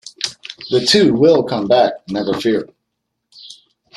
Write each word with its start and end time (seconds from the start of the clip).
The 0.71 0.83
two 0.83 1.13
will 1.13 1.43
come 1.43 1.67
back, 1.67 1.93
never 2.07 2.33
fear. 2.33 2.67